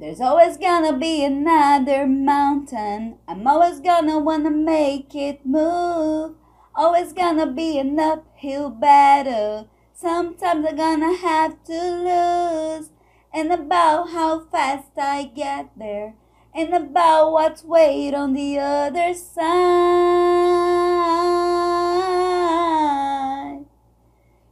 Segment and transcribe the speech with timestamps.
[0.00, 3.18] There's always gonna be another mountain.
[3.28, 6.36] I'm always gonna wanna make it move.
[6.74, 9.68] Always gonna be an uphill battle.
[9.92, 11.78] Sometimes I'm gonna have to
[12.08, 12.88] lose.
[13.34, 16.14] And about how fast I get there.
[16.54, 19.50] And about what's wait on the other side.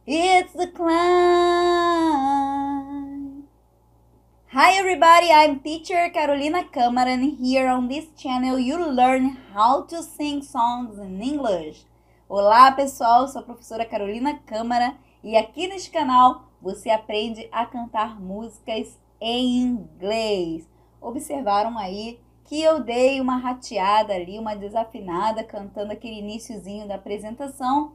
[0.05, 1.78] It's the climb.
[4.59, 10.03] Hi everybody, I'm teacher Carolina Câmara and here on this channel you learn how to
[10.03, 11.85] sing songs in English.
[12.27, 18.19] Olá pessoal, sou a professora Carolina Câmara e aqui neste canal você aprende a cantar
[18.19, 20.67] músicas em inglês.
[20.99, 27.93] Observaram aí que eu dei uma rateada ali, uma desafinada cantando aquele iníciozinho da apresentação,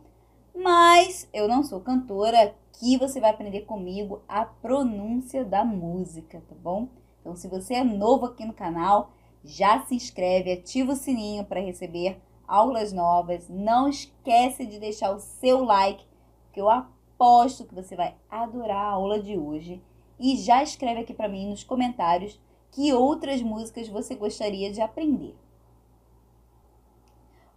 [0.54, 6.54] mas eu não sou cantora, aqui você vai aprender comigo a pronúncia da música, tá
[6.54, 6.88] bom?
[7.20, 9.10] Então, se você é novo aqui no canal,
[9.44, 13.48] já se inscreve, ativa o sininho para receber aulas novas.
[13.48, 16.04] Não esquece de deixar o seu like,
[16.52, 19.82] que eu aposto que você vai adorar a aula de hoje.
[20.18, 22.40] E já escreve aqui para mim nos comentários
[22.70, 25.34] que outras músicas você gostaria de aprender.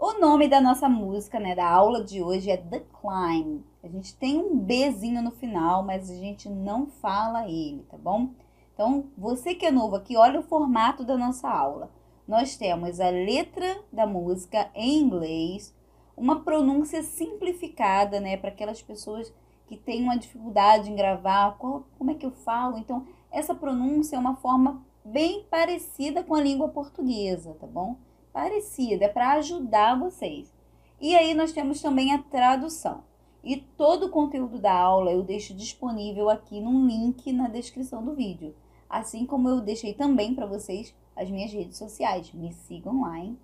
[0.09, 3.61] O nome da nossa música, né, da aula de hoje é The Climb.
[3.83, 8.29] A gente tem um Bzinho no final, mas a gente não fala ele, tá bom?
[8.73, 11.91] Então, você que é novo aqui, olha o formato da nossa aula.
[12.25, 15.75] Nós temos a letra da música em inglês,
[16.15, 19.33] uma pronúncia simplificada, né, para aquelas pessoas
[19.67, 22.77] que têm uma dificuldade em gravar, qual, como é que eu falo?
[22.77, 27.97] Então, essa pronúncia é uma forma bem parecida com a língua portuguesa, tá bom?
[28.37, 30.53] Parecida, é para ajudar vocês.
[31.01, 33.03] E aí nós temos também a tradução.
[33.43, 38.13] E todo o conteúdo da aula eu deixo disponível aqui num link na descrição do
[38.13, 38.55] vídeo.
[38.87, 42.31] Assim como eu deixei também para vocês as minhas redes sociais.
[42.31, 43.39] Me sigam lá, hein?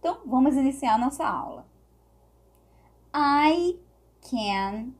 [0.00, 1.64] Então, vamos iniciar a nossa aula.
[3.14, 3.78] I
[4.28, 4.94] can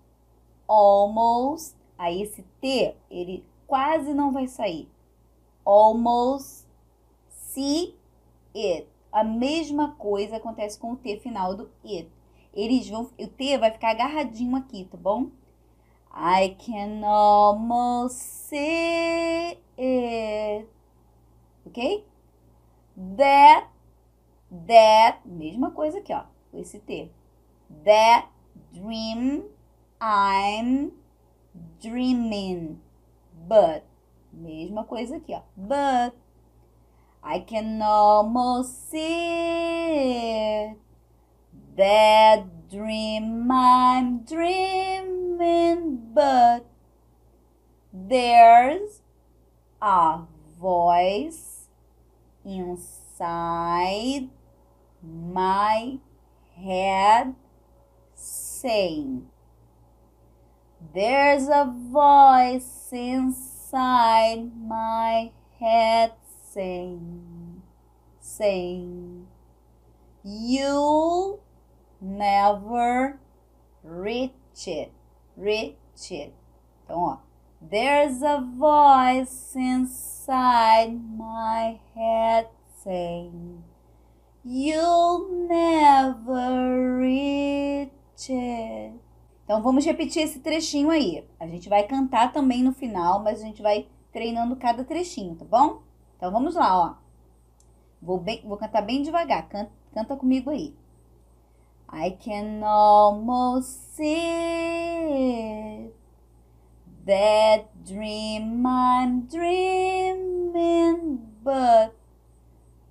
[0.69, 1.77] almost.
[1.99, 4.89] Aí esse T, ele quase não vai sair
[5.65, 6.69] almost
[7.29, 7.97] see
[8.55, 8.87] it.
[9.13, 12.11] A mesma coisa acontece com o T final do it.
[12.53, 15.31] Eles vão, o T vai ficar agarradinho aqui, tá bom?
[16.13, 20.69] I can almost see it.
[21.67, 22.07] Ok?
[23.17, 23.69] That,
[24.67, 27.11] that, mesma coisa aqui, ó, esse T.
[27.85, 28.29] That
[28.73, 29.45] dream
[30.01, 30.93] I'm
[31.81, 32.81] dreaming.
[33.47, 33.85] But
[34.33, 35.43] Mesma coisa aqui, ó.
[35.57, 36.15] But
[37.23, 40.75] I can almost see
[41.77, 46.67] that dream I'm dreaming, but
[47.93, 49.03] there's
[49.81, 50.21] a
[50.59, 51.69] voice
[52.45, 54.29] inside
[55.03, 55.99] my
[56.57, 57.35] head
[58.15, 59.29] saying,
[60.95, 65.31] There's a voice inside inside my
[65.61, 66.13] head
[66.59, 67.63] saying,
[68.19, 69.29] saying,
[70.25, 71.41] you'll
[72.01, 73.21] never
[73.85, 74.91] reach it,
[75.37, 76.35] reach it.
[76.85, 77.19] Então, ó,
[77.63, 82.49] there's a voice inside my head
[82.83, 83.63] saying,
[84.45, 88.95] you'll never reach it.
[89.45, 91.25] Então vamos repetir esse trechinho aí.
[91.39, 95.45] A gente vai cantar também no final, mas a gente vai treinando cada trechinho, tá
[95.45, 95.87] bom?
[96.19, 96.95] Então vamos lá, ó.
[98.03, 99.49] Vou, bem, vou cantar bem devagar.
[99.49, 100.77] Canta, canta comigo aí.
[101.91, 105.93] I can almost see
[107.07, 111.95] that dream I'm dreaming, but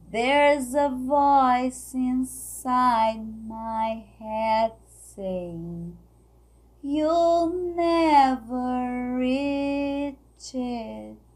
[0.10, 5.98] there's a voice inside my head saying
[6.82, 10.16] You'll never reach
[10.54, 11.27] it.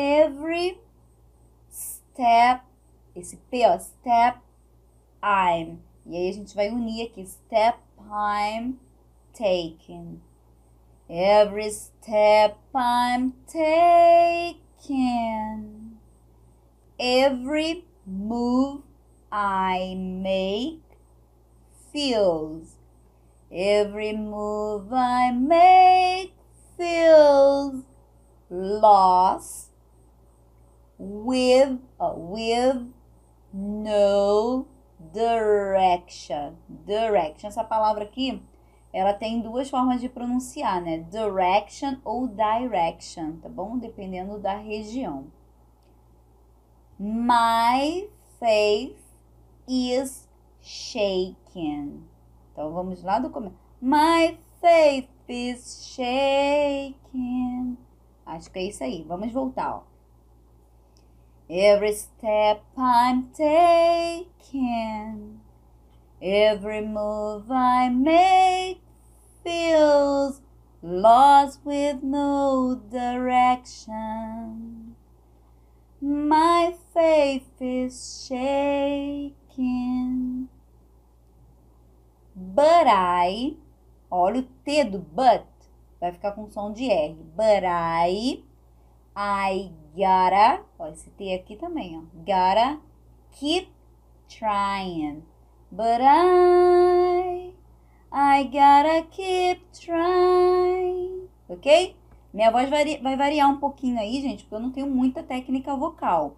[0.00, 0.78] Every
[1.68, 2.62] step,
[3.16, 4.38] esse P, ó, step
[5.20, 5.80] I'm.
[6.06, 8.78] E aí a gente vai unir aqui, step I'm
[9.32, 10.22] taking.
[11.08, 14.58] Every step I'm taking.
[16.96, 18.84] Every move
[19.32, 20.80] I make
[21.92, 22.78] feels
[23.50, 26.34] Every move I make
[26.76, 27.82] feels
[28.50, 29.67] lost
[30.98, 32.86] with uh, with
[33.52, 34.66] no
[35.12, 36.56] direction.
[36.86, 38.42] Direction, essa palavra aqui
[38.92, 40.98] ela tem duas formas de pronunciar, né?
[40.98, 43.76] Direction ou direction, tá bom?
[43.78, 45.26] Dependendo da região.
[46.98, 48.08] My
[48.40, 48.98] faith
[49.68, 50.28] is
[50.60, 52.02] shaken.
[52.52, 53.54] Então vamos lá do começo.
[53.80, 57.76] My faith is shaken.
[58.24, 59.04] Acho que é isso aí.
[59.04, 59.82] Vamos voltar, ó.
[61.50, 65.40] Every step I'm taking,
[66.20, 68.82] every move I make
[69.42, 70.42] feels
[70.82, 74.94] lost with no direction.
[76.02, 80.48] My faith is shaking.
[82.36, 83.56] But I,
[84.10, 85.46] olha o T do but,
[85.98, 87.16] vai ficar com som de R.
[87.34, 88.44] But I,
[89.20, 92.02] I gotta, ó, esse T aqui também, ó.
[92.18, 92.80] Gotta
[93.32, 93.68] keep
[94.28, 95.24] trying.
[95.72, 97.52] But I,
[98.12, 101.28] I gotta keep trying.
[101.48, 101.96] Ok?
[102.32, 105.74] Minha voz vai, vai variar um pouquinho aí, gente, porque eu não tenho muita técnica
[105.74, 106.36] vocal.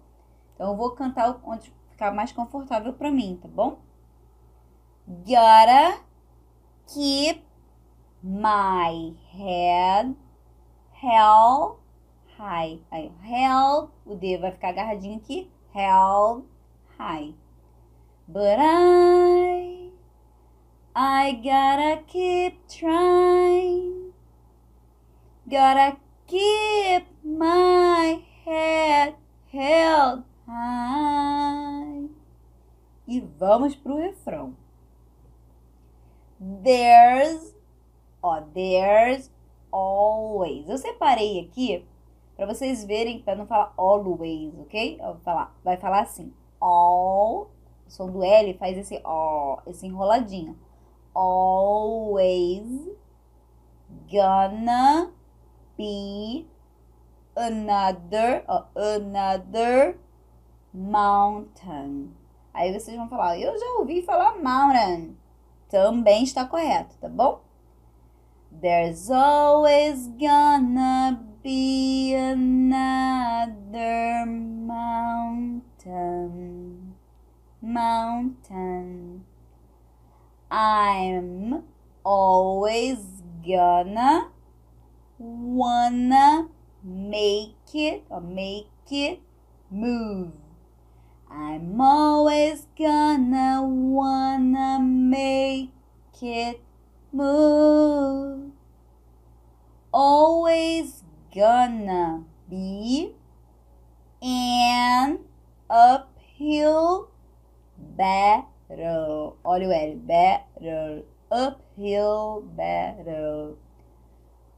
[0.55, 3.77] Então, eu vou cantar onde ficar mais confortável pra mim, tá bom?
[5.07, 6.01] Gotta
[6.87, 7.43] keep
[8.23, 10.15] my head
[10.99, 11.80] held
[12.41, 12.79] high.
[12.89, 15.49] Aí, held, o D vai ficar agarradinho aqui.
[15.73, 16.45] Held
[16.97, 17.35] high.
[18.27, 19.91] But I,
[20.95, 24.11] I gotta keep trying.
[25.47, 29.15] Gotta keep my head
[29.51, 32.09] held high.
[33.07, 34.55] E vamos pro refrão.
[36.39, 37.53] There's,
[38.23, 39.29] ó, there's
[39.71, 40.67] always.
[40.67, 41.85] Eu separei aqui
[42.41, 44.97] para vocês verem, para não falar always, ok?
[44.97, 47.51] Vai falar, vai falar assim, all,
[47.85, 50.57] o som do L faz esse ó, esse enroladinho.
[51.13, 52.65] Always
[54.11, 55.11] gonna
[55.77, 56.47] be
[57.35, 58.43] another,
[58.75, 59.99] another
[60.73, 62.09] mountain.
[62.51, 65.15] Aí vocês vão falar, eu já ouvi falar mountain.
[65.69, 67.41] Também está correto, tá bom?
[68.59, 73.55] There's always gonna be another
[74.27, 75.73] mountain,
[77.61, 79.25] mountain.
[80.51, 81.63] I'm
[82.03, 82.99] always
[83.47, 84.29] gonna
[85.17, 86.49] wanna
[86.83, 89.19] make it or make it
[89.71, 90.33] move.
[91.29, 95.71] I'm always gonna wanna make
[96.21, 96.61] it
[97.11, 98.51] move.
[99.91, 103.13] Always gonna be
[104.21, 105.19] an
[105.69, 107.11] uphill
[107.77, 109.37] battle.
[109.43, 111.05] All o L, battle.
[111.31, 113.57] Uphill battle.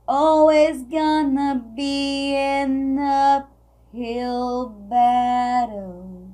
[0.07, 6.31] Always gonna be an uphill battle.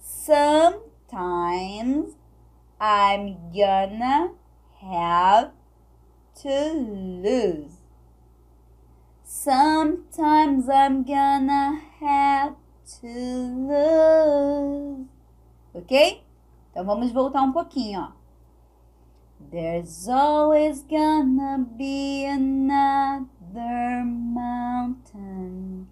[0.00, 0.96] Sometimes
[2.80, 4.32] I'm gonna
[4.80, 5.52] have
[6.42, 7.81] to lose.
[9.34, 12.54] Sometimes I'm gonna have
[13.00, 15.06] to lose.
[15.72, 16.22] Ok?
[16.70, 18.12] Então vamos voltar um pouquinho, ó.
[19.50, 25.88] There's always gonna be another mountain.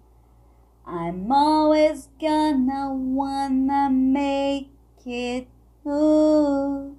[0.85, 4.69] I'm always gonna wanna make
[5.03, 5.47] it
[5.83, 6.95] move.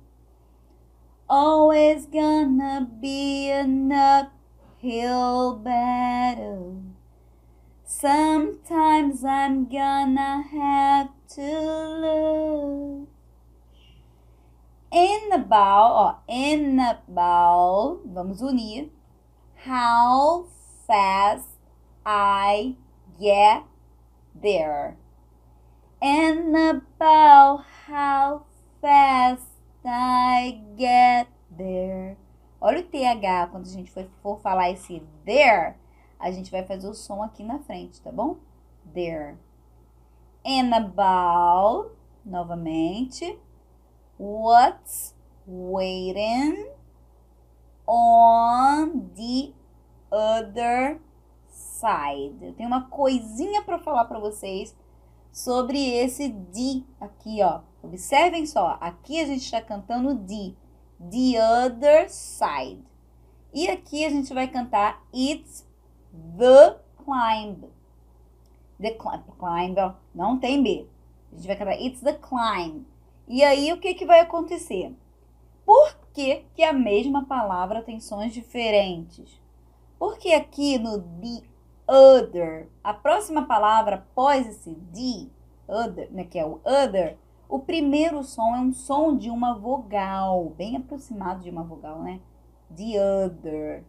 [1.28, 4.41] Always gonna be enough
[4.82, 6.82] uphill battle.
[7.84, 11.60] Sometimes I'm gonna have to
[12.00, 13.08] lose.
[14.92, 18.90] In about, ó, in the about, vamos unir.
[19.54, 20.46] How
[20.86, 21.48] fast
[22.04, 22.74] I
[23.20, 23.62] get
[24.34, 24.96] there.
[26.02, 28.46] And about how
[28.80, 29.46] fast
[29.84, 32.16] I get there.
[32.64, 35.74] Olha o TH, quando a gente for, for falar esse there,
[36.16, 38.36] a gente vai fazer o som aqui na frente, tá bom?
[38.94, 39.36] There.
[40.46, 41.90] And about,
[42.24, 43.36] novamente.
[44.16, 45.12] What's
[45.44, 46.68] waiting
[47.84, 49.52] on the
[50.12, 51.00] other
[51.48, 52.38] side?
[52.40, 54.72] Eu tenho uma coisinha para falar para vocês
[55.32, 57.62] sobre esse de aqui, ó.
[57.82, 60.54] Observem só, aqui a gente está cantando de
[61.10, 62.82] the other side.
[63.52, 65.66] E aqui a gente vai cantar It's
[66.38, 67.70] the climb.
[68.80, 68.96] The
[69.38, 70.86] climb, ó, não tem B.
[71.32, 72.84] A gente vai cantar It's the climb.
[73.28, 74.94] E aí o que, que vai acontecer?
[75.64, 79.40] Por que, que a mesma palavra tem sons diferentes?
[79.98, 81.42] Porque aqui no the
[81.86, 85.30] other, a próxima palavra após esse the,
[85.68, 87.16] other, né, que é o other,
[87.52, 92.18] o primeiro som é um som de uma vogal, bem aproximado de uma vogal, né?
[92.74, 93.84] The other.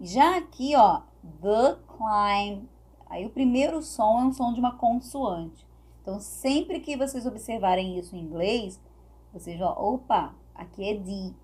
[0.00, 1.02] Já aqui, ó,
[1.40, 2.68] the climb,
[3.08, 5.64] aí o primeiro som é um som de uma consoante.
[6.02, 8.80] Então, sempre que vocês observarem isso em inglês,
[9.32, 11.34] vocês vão, opa, aqui é the,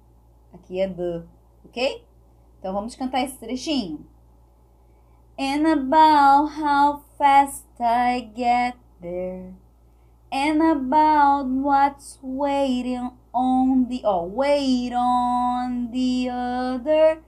[0.52, 1.22] aqui é the,
[1.64, 2.04] ok?
[2.58, 4.04] Então, vamos cantar esse trechinho.
[5.38, 9.61] And about how fast I get there
[10.32, 17.20] and about what's waiting on the oh wait on the other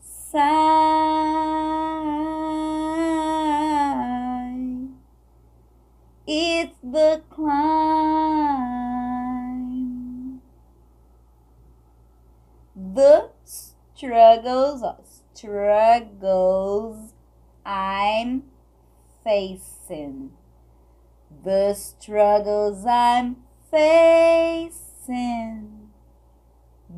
[0.00, 0.48] side.
[6.26, 7.78] It's the climb.
[12.74, 13.30] The
[13.98, 14.96] struggles oh,
[15.34, 17.12] struggles
[17.66, 18.44] i'm
[19.24, 20.30] facing
[21.44, 23.36] the struggles I'm
[23.70, 24.72] facing,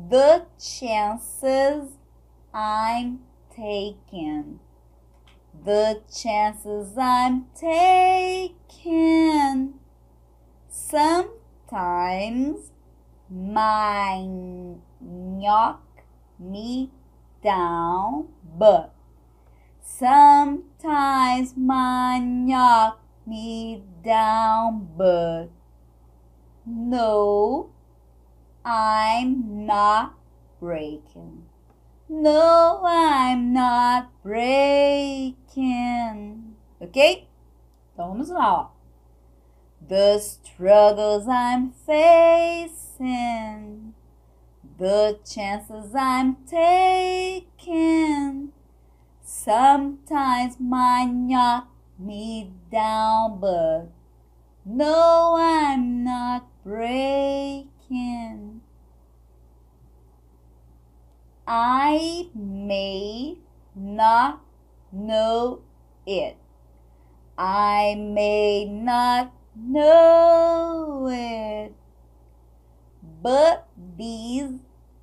[0.09, 1.91] the chances
[2.53, 3.19] I'm
[3.55, 4.59] taking,
[5.63, 8.55] the chances I'm taking.
[10.69, 11.31] Sometimes
[13.29, 14.25] my
[14.99, 16.03] knock
[16.39, 16.91] me
[17.43, 18.93] down, but
[19.81, 25.47] sometimes my knock me down, but
[26.65, 27.69] no,
[28.63, 30.13] I'm not
[30.59, 31.45] breaking.
[32.07, 35.33] No, I'm not breaking.
[36.79, 37.27] Ok?
[37.93, 38.69] Então vamos lá, ó.
[39.87, 43.93] The struggles I'm facing,
[44.77, 48.51] the chances I'm taking,
[49.23, 51.67] sometimes might knock
[52.01, 53.87] me down, but
[54.65, 58.61] no, I'm not breaking.
[61.47, 63.37] I may
[63.75, 64.41] not
[64.91, 65.61] know
[66.05, 66.37] it.
[67.37, 71.73] I may not know it.
[73.21, 73.67] But
[73.97, 74.59] these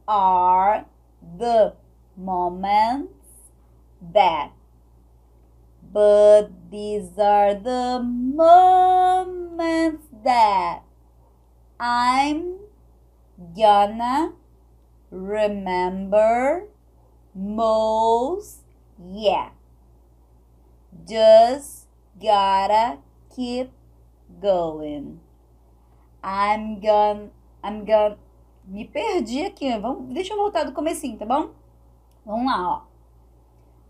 [0.07, 0.87] are
[1.39, 1.75] the
[2.17, 3.13] moments
[4.13, 4.53] that
[5.93, 10.83] but these are the moments that
[11.81, 12.59] I'm
[13.57, 14.33] gonna
[15.11, 16.65] remember
[17.35, 18.65] most.
[18.99, 19.51] Yeah.
[21.09, 21.87] Just
[22.21, 22.99] gotta
[23.35, 23.71] keep
[24.41, 25.21] going.
[26.23, 27.31] I'm gonna.
[27.63, 28.19] I'm gonna.
[28.67, 29.79] Me perdi aqui.
[29.79, 31.51] Vamos, deixa eu voltar do comecinho, tá bom?
[32.27, 32.88] Vamos lá, ó.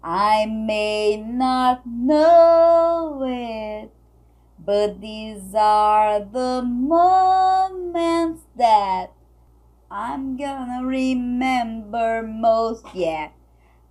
[0.02, 3.90] I may not know it,
[4.58, 9.12] but these are the moments that
[9.90, 13.30] I'm gonna remember most, yeah.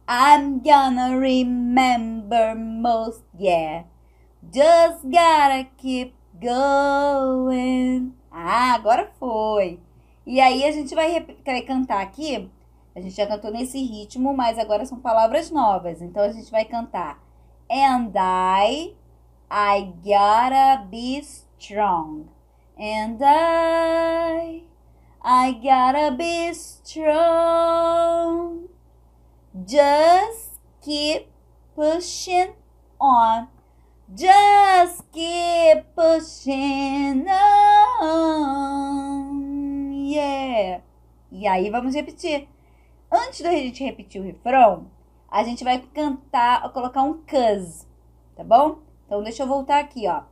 [0.07, 3.83] I'm gonna remember most, yeah.
[4.49, 8.13] Just gotta keep going.
[8.31, 9.81] Ah, agora foi.
[10.25, 12.49] E aí a gente vai, vai cantar aqui
[12.97, 16.01] a gente já cantou nesse ritmo, mas agora são palavras novas.
[16.01, 17.21] Então a gente vai cantar.
[17.69, 18.95] And I,
[19.51, 22.25] I gotta be strong.
[22.75, 24.63] And I,
[25.23, 26.97] I gotta be strong.
[29.67, 31.27] Just keep
[31.75, 32.55] pushing
[32.99, 33.47] on.
[34.11, 37.27] Just keep pushing
[38.01, 39.37] on.
[39.93, 40.81] Yeah.
[41.31, 42.47] E aí vamos repetir.
[43.11, 44.91] Antes da gente repetir o refrão,
[45.29, 47.87] a gente vai cantar, colocar um cuz,
[48.35, 48.79] tá bom?
[49.05, 50.23] Então deixa eu voltar aqui, ó.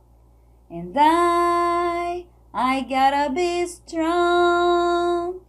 [0.70, 5.40] And I, I gotta be strong.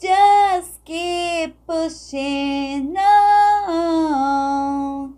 [0.00, 2.94] Just keep pushing
[3.66, 5.14] on.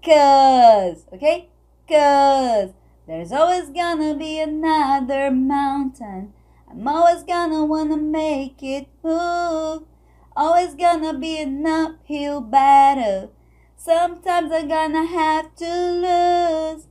[0.00, 1.50] Cause, okay?
[1.88, 2.72] Cause
[3.06, 6.32] there's always gonna be another mountain.
[6.70, 9.91] I'm always gonna wanna make it move.
[10.34, 13.32] Always gonna be an uphill battle.
[13.76, 16.86] Sometimes I'm gonna have to lose.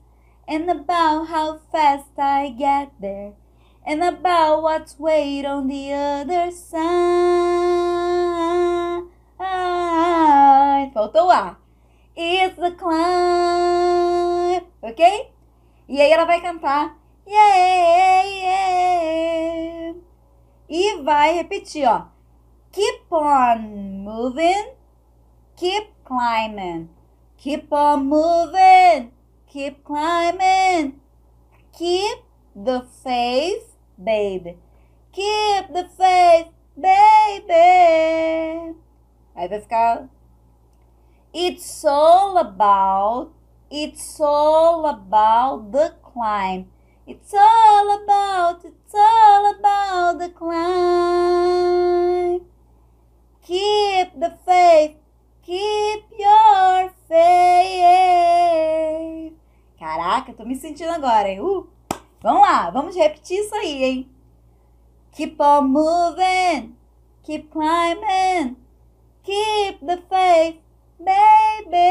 [0.47, 3.33] And about how fast I get there.
[3.85, 7.31] And about what's wait on the other side.
[10.93, 11.57] Faltou A.
[12.15, 14.61] It's the climb.
[14.81, 15.31] Ok?
[15.87, 16.97] E aí ela vai cantar.
[17.25, 19.95] Yeah, yeah.
[20.69, 22.11] E vai repetir, ó.
[22.71, 24.75] Keep on moving.
[25.57, 26.87] Keep climbing.
[27.37, 29.11] Keep on moving.
[29.51, 31.01] Keep climbing.
[31.77, 32.19] Keep
[32.55, 34.55] the faith, baby.
[35.11, 36.47] Keep the faith,
[36.79, 38.75] baby.
[39.35, 40.09] Aí vai.
[41.33, 43.31] It's all about,
[43.69, 46.67] it's all about the climb.
[47.07, 52.41] It's all about, it's all about the climb.
[53.43, 54.97] Keep the faith,
[55.41, 58.21] keep your faith.
[59.79, 61.41] Caraca, tô me sentindo agora, hein?
[61.41, 61.67] Uh,
[62.21, 64.07] vamos lá, vamos repetir isso aí, hein?
[65.13, 66.75] Keep on moving,
[67.23, 68.57] keep climbing,
[69.23, 70.59] keep the faith,
[70.99, 71.81] baby.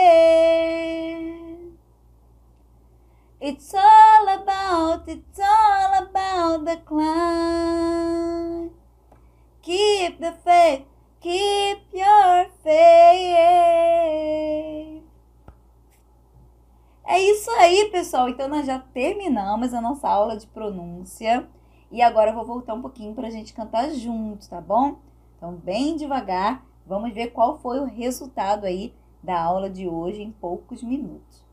[3.40, 8.70] It's all about, it's all about the climb.
[9.62, 10.84] Keep the faith,
[11.20, 13.90] keep your faith.
[17.06, 18.28] É isso aí, pessoal.
[18.28, 21.48] Então nós já terminamos a nossa aula de pronúncia.
[21.90, 24.96] E agora eu vou voltar um pouquinho para a gente cantar junto, tá bom?
[25.36, 30.30] Então, bem devagar, vamos ver qual foi o resultado aí da aula de hoje em
[30.30, 31.44] poucos minutos.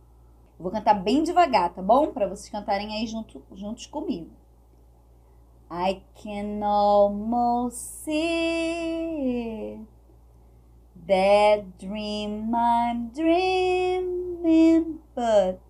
[0.60, 2.12] Vou cantar bem devagar, tá bom?
[2.12, 4.30] Para vocês cantarem aí junto, juntos comigo.
[5.70, 9.80] I can almost see
[11.08, 15.62] that dream I'm dreaming, but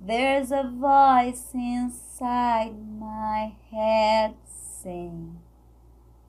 [0.00, 5.40] there's a voice inside my head saying,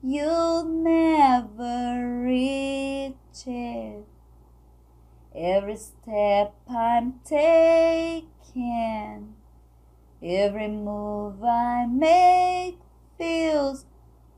[0.02, 3.14] You'll never reach
[3.46, 4.04] it.
[5.34, 8.26] Every step I'm taking,
[10.22, 12.78] every move I make
[13.18, 13.86] feels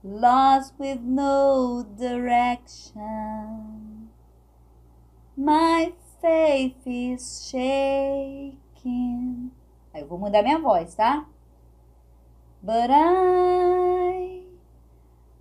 [0.03, 4.09] lost with no direction.
[5.37, 9.51] My faith is shaking.
[9.95, 11.27] Aí eu vou mudar minha voz, tá?
[12.63, 14.47] But I,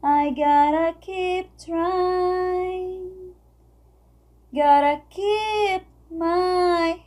[0.04, 3.34] I gotta keep trying.
[4.54, 7.02] Gotta keep my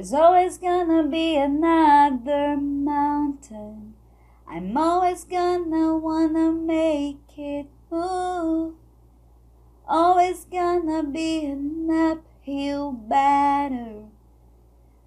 [0.00, 3.92] There's always gonna be another mountain.
[4.48, 8.76] I'm always gonna wanna make it move.
[9.86, 14.10] Always gonna be an uphill battle.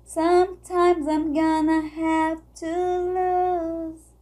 [0.05, 2.75] Sometimes I'm gonna have to
[3.17, 4.13] lose.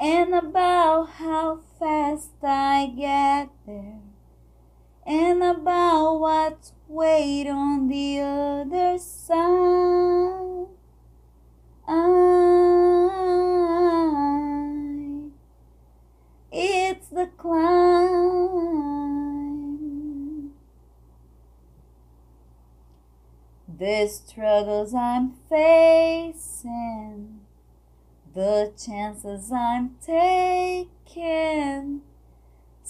[0.00, 4.11] And about how fast I get there.
[5.04, 10.22] And about what's wait on the other side.
[16.54, 18.82] It's the climb.
[23.78, 27.40] The struggles I'm facing,
[28.32, 32.02] the chances I'm taking,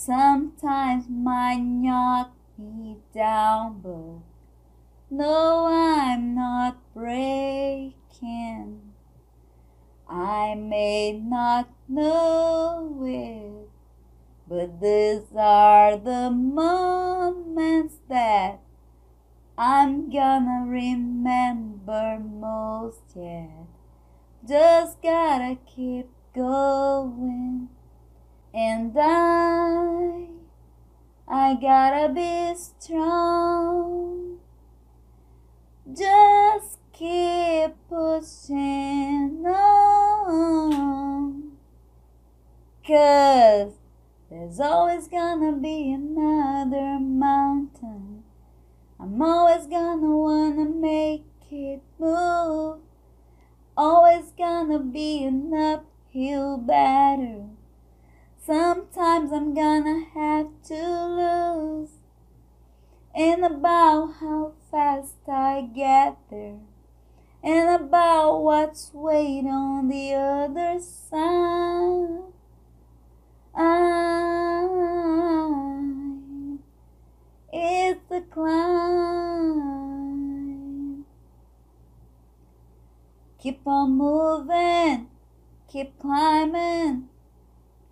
[0.05, 4.19] sometimes might knock me down, but
[5.11, 8.81] no, I'm not breaking.
[10.09, 13.69] I may not know it,
[14.49, 18.61] but these are the moments that
[19.57, 23.67] I'm gonna remember most yet.
[24.49, 27.69] Just gotta keep going,
[28.55, 30.27] and I,
[31.27, 34.39] I gotta be strong.
[35.97, 41.53] Just keep pushing on.
[42.87, 43.73] Cause
[44.31, 48.23] there's always gonna be another mountain.
[49.01, 52.81] I'm always gonna wanna make it move.
[53.77, 57.52] Always gonna be an uphill battle.
[58.45, 61.91] Sometimes I'm gonna have to lose.
[63.15, 66.59] And about how fast I get there.
[67.45, 72.33] And about what's waiting on the other side.
[73.55, 74.67] I,
[77.53, 79.53] it's the climb.
[83.39, 85.07] Keep on moving,
[85.69, 87.09] keep climbing,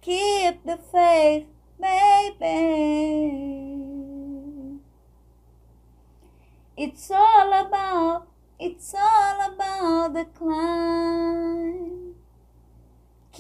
[0.01, 1.47] keep the faith,
[1.81, 2.47] baby.
[6.77, 12.01] It's all about, it's all about the climb.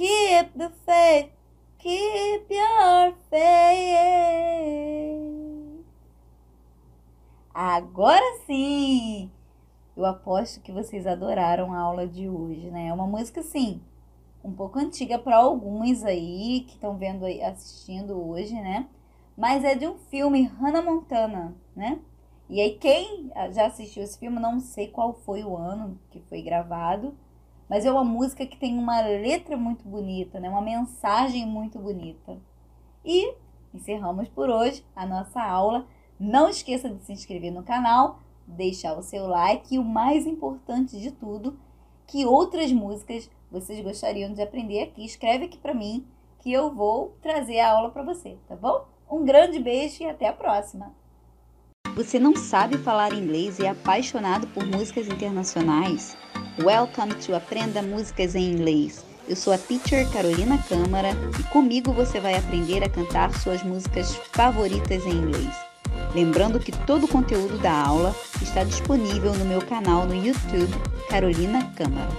[0.00, 1.30] keep the faith,
[1.78, 4.00] keep your faith.
[7.54, 9.30] Agora sim!
[9.94, 12.88] Eu aposto que vocês adoraram a aula de hoje, né?
[12.88, 13.82] É uma música, sim,
[14.42, 18.88] um pouco antiga para alguns aí que estão vendo aí, assistindo hoje, né?
[19.36, 22.00] Mas é de um filme Hannah Montana, né?
[22.48, 26.42] E aí quem já assistiu esse filme, não sei qual foi o ano que foi
[26.42, 27.14] gravado,
[27.68, 30.48] mas é uma música que tem uma letra muito bonita, né?
[30.48, 32.36] Uma mensagem muito bonita.
[33.04, 33.34] E
[33.72, 35.86] encerramos por hoje a nossa aula.
[36.18, 40.98] Não esqueça de se inscrever no canal, deixar o seu like e o mais importante
[41.00, 41.58] de tudo,
[42.06, 45.04] que outras músicas vocês gostariam de aprender aqui.
[45.04, 46.06] Escreve aqui para mim
[46.38, 48.86] que eu vou trazer a aula para você, tá bom?
[49.10, 50.94] Um grande beijo e até a próxima!
[51.96, 56.16] Você não sabe falar inglês e é apaixonado por músicas internacionais?
[56.62, 59.04] Welcome to Aprenda Músicas em Inglês.
[59.28, 64.14] Eu sou a teacher Carolina Câmara e comigo você vai aprender a cantar suas músicas
[64.32, 65.54] favoritas em inglês.
[66.14, 70.72] Lembrando que todo o conteúdo da aula está disponível no meu canal no YouTube
[71.08, 72.10] Carolina Câmara.